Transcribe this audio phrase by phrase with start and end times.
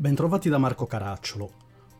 [0.00, 1.50] Bentrovati da Marco Caracciolo.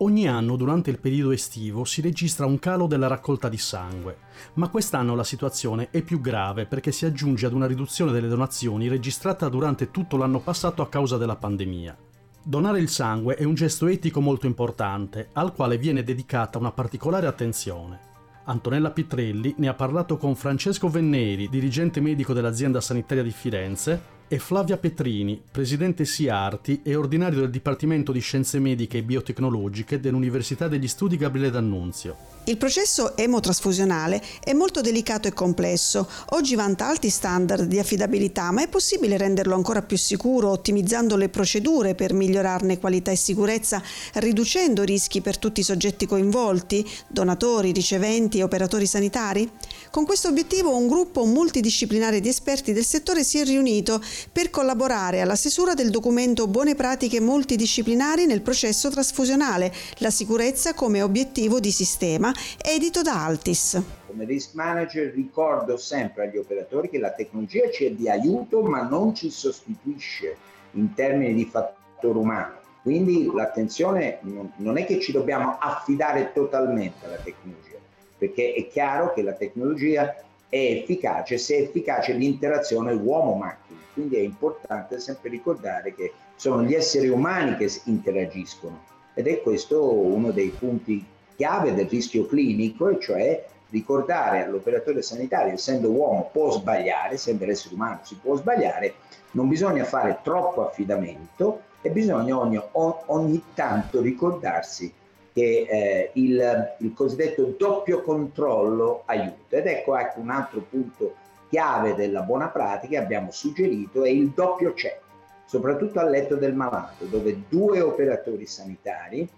[0.00, 4.18] Ogni anno durante il periodo estivo si registra un calo della raccolta di sangue,
[4.56, 8.88] ma quest'anno la situazione è più grave perché si aggiunge ad una riduzione delle donazioni
[8.88, 11.96] registrata durante tutto l'anno passato a causa della pandemia.
[12.42, 17.26] Donare il sangue è un gesto etico molto importante, al quale viene dedicata una particolare
[17.26, 17.98] attenzione.
[18.44, 24.38] Antonella Pitrelli ne ha parlato con Francesco Venneri, dirigente medico dell'azienda sanitaria di Firenze, e
[24.38, 30.88] Flavia Petrini, presidente SIARTI e ordinario del Dipartimento di Scienze Mediche e Biotecnologiche dell'Università degli
[30.88, 32.35] Studi Gabriele D'Annunzio.
[32.48, 36.08] Il processo emotrasfusionale è molto delicato e complesso.
[36.30, 41.28] Oggi vanta alti standard di affidabilità, ma è possibile renderlo ancora più sicuro ottimizzando le
[41.28, 43.82] procedure per migliorarne qualità e sicurezza,
[44.14, 49.50] riducendo rischi per tutti i soggetti coinvolti, donatori, riceventi e operatori sanitari?
[49.90, 55.20] Con questo obiettivo un gruppo multidisciplinare di esperti del settore si è riunito per collaborare
[55.20, 61.72] alla stesura del documento Buone pratiche multidisciplinari nel processo trasfusionale, la sicurezza come obiettivo di
[61.72, 63.82] sistema edito da Altis.
[64.06, 68.82] Come risk manager ricordo sempre agli operatori che la tecnologia ci è di aiuto ma
[68.82, 70.36] non ci sostituisce
[70.72, 72.54] in termini di fattore umano.
[72.82, 74.20] Quindi l'attenzione
[74.56, 77.78] non è che ci dobbiamo affidare totalmente alla tecnologia,
[78.16, 80.14] perché è chiaro che la tecnologia
[80.48, 83.80] è efficace se è efficace l'interazione uomo-macchina.
[83.92, 89.92] Quindi è importante sempre ricordare che sono gli esseri umani che interagiscono ed è questo
[89.92, 91.04] uno dei punti
[91.36, 97.74] chiave del rischio clinico, e cioè ricordare all'operatore sanitario, essendo uomo, può sbagliare, essendo essere
[97.74, 98.94] umano si può sbagliare,
[99.32, 104.92] non bisogna fare troppo affidamento e bisogna ogni, ogni tanto ricordarsi
[105.32, 109.58] che eh, il, il, cosiddetto doppio controllo aiuta.
[109.58, 111.14] Ed ecco, ecco un altro punto
[111.48, 115.00] chiave della buona pratica abbiamo suggerito è il doppio check,
[115.44, 119.28] soprattutto al letto del malato, dove due operatori sanitari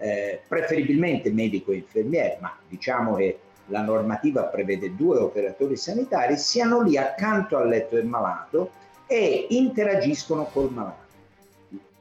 [0.00, 6.80] eh, preferibilmente medico e infermiere, ma diciamo che la normativa prevede due operatori sanitari, siano
[6.80, 8.70] lì accanto al letto del malato
[9.06, 11.08] e interagiscono col malato.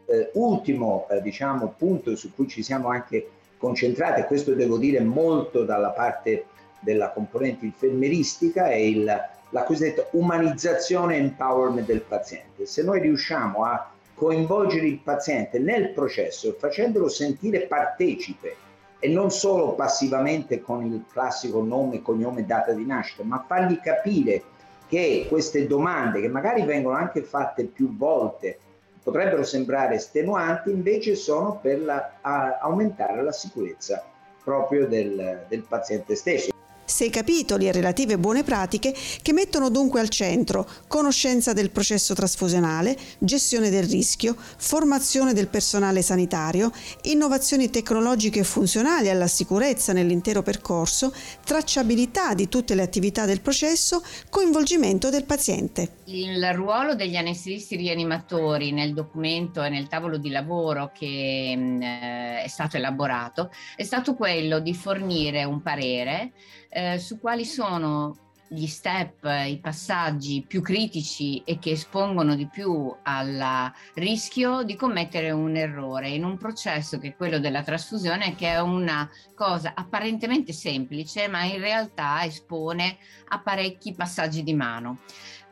[0.05, 5.01] Eh, ultimo eh, diciamo, punto su cui ci siamo anche concentrati, e questo devo dire
[5.01, 6.45] molto dalla parte
[6.79, 12.65] della componente infermeristica, è il, la cosiddetta umanizzazione e empowerment del paziente.
[12.65, 18.53] Se noi riusciamo a coinvolgere il paziente nel processo facendolo sentire partecipe
[18.99, 23.79] e non solo passivamente con il classico nome, cognome e data di nascita, ma fargli
[23.79, 24.43] capire
[24.89, 28.59] che queste domande, che magari vengono anche fatte più volte,
[29.01, 32.17] potrebbero sembrare estenuanti, invece sono per la,
[32.59, 34.03] aumentare la sicurezza
[34.43, 36.58] proprio del, del paziente stesso
[36.89, 42.97] sei capitoli e relative buone pratiche che mettono dunque al centro conoscenza del processo trasfusionale,
[43.19, 46.71] gestione del rischio, formazione del personale sanitario,
[47.03, 51.13] innovazioni tecnologiche funzionali alla sicurezza nell'intero percorso,
[51.45, 55.97] tracciabilità di tutte le attività del processo, coinvolgimento del paziente.
[56.05, 62.47] Il ruolo degli anestesisti rianimatori nel documento e nel tavolo di lavoro che mh, è
[62.47, 66.31] stato elaborato è stato quello di fornire un parere
[66.69, 68.15] eh, su quali sono
[68.51, 75.29] gli step, i passaggi più critici e che espongono di più al rischio di commettere
[75.29, 80.51] un errore in un processo che è quello della trasfusione, che è una cosa apparentemente
[80.51, 82.97] semplice, ma in realtà espone
[83.27, 85.01] a parecchi passaggi di mano.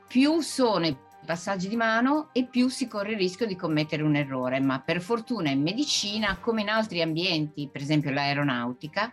[0.07, 4.15] Più sono i passaggi di mano e più si corre il rischio di commettere un
[4.15, 9.11] errore, ma per fortuna in medicina, come in altri ambienti, per esempio l'aeronautica,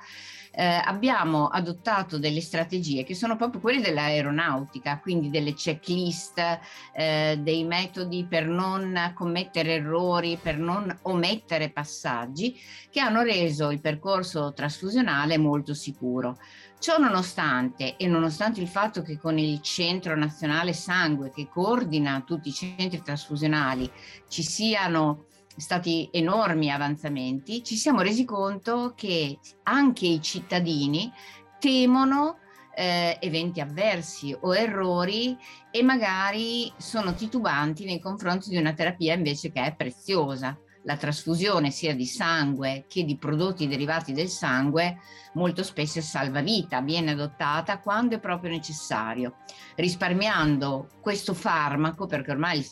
[0.57, 6.61] eh, abbiamo adottato delle strategie che sono proprio quelle dell'aeronautica, quindi delle checklist,
[6.93, 12.57] eh, dei metodi per non commettere errori, per non omettere passaggi,
[12.89, 16.39] che hanno reso il percorso trasfusionale molto sicuro.
[16.79, 22.49] Ciò nonostante e nonostante il fatto che con il Centro Nazionale Sangue che coordina tutti
[22.49, 23.91] i centri trasfusionali
[24.29, 25.27] ci siano
[25.57, 31.13] stati enormi avanzamenti, ci siamo resi conto che anche i cittadini
[31.59, 32.39] temono
[32.75, 35.37] eh, eventi avversi o errori
[35.71, 41.71] e magari sono titubanti nei confronti di una terapia invece che è preziosa la trasfusione
[41.71, 44.99] sia di sangue che di prodotti derivati del sangue
[45.35, 49.37] molto spesso è salvavita, viene adottata quando è proprio necessario,
[49.77, 52.65] risparmiando questo farmaco, perché ormai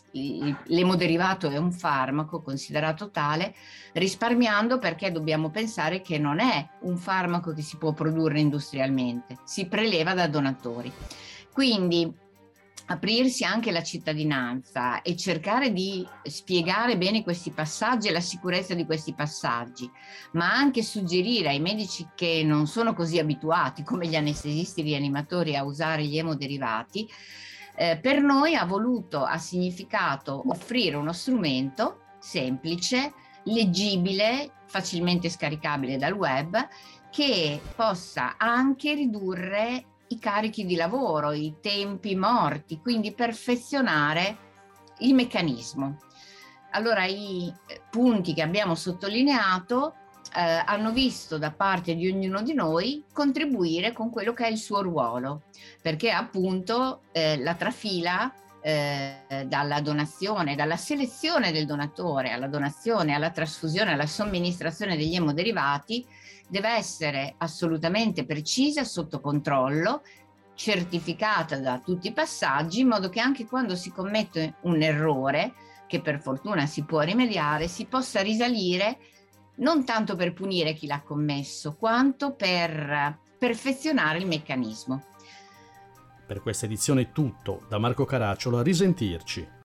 [0.67, 3.55] l'emoderivato è un farmaco considerato tale,
[3.93, 9.67] risparmiando perché dobbiamo pensare che non è un farmaco che si può produrre industrialmente, si
[9.67, 10.93] preleva da donatori.
[11.53, 12.22] Quindi
[12.93, 18.85] aprirsi anche alla cittadinanza e cercare di spiegare bene questi passaggi e la sicurezza di
[18.85, 19.91] questi passaggi,
[20.33, 25.65] ma anche suggerire ai medici che non sono così abituati come gli anestesisti rianimatori a
[25.65, 27.09] usare gli emoderivati,
[27.77, 33.13] eh, per noi ha voluto, ha significato offrire uno strumento semplice,
[33.45, 36.57] leggibile, facilmente scaricabile dal web,
[37.11, 44.51] che possa anche ridurre i carichi di lavoro, i tempi morti, quindi perfezionare
[44.99, 45.99] il meccanismo.
[46.73, 49.95] Allora i eh, punti che abbiamo sottolineato
[50.35, 54.59] eh, hanno visto da parte di ognuno di noi contribuire con quello che è il
[54.59, 55.43] suo ruolo,
[55.81, 58.33] perché appunto eh, la trafila
[58.63, 66.07] eh, dalla donazione, dalla selezione del donatore alla donazione, alla trasfusione, alla somministrazione degli emoderivati
[66.53, 70.03] deve essere assolutamente precisa, sotto controllo,
[70.53, 75.55] certificata da tutti i passaggi, in modo che anche quando si commette un errore,
[75.87, 78.99] che per fortuna si può rimediare, si possa risalire
[79.57, 85.05] non tanto per punire chi l'ha commesso, quanto per perfezionare il meccanismo.
[86.27, 89.61] Per questa edizione è tutto, da Marco Caracciolo a risentirci.